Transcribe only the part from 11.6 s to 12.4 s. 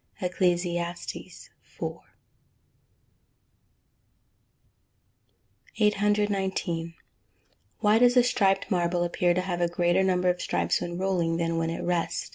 at rest?